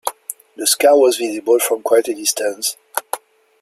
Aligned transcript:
The 0.57 0.65
scar 0.65 0.97
was 0.97 1.17
visible 1.17 1.59
from 1.59 1.83
quite 1.83 2.07
a 2.07 2.15
distance. 2.15 2.75